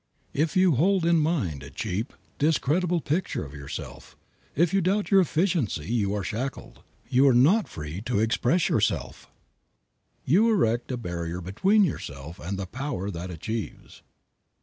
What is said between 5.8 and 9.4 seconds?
you are shackled, you are not free to express yourself.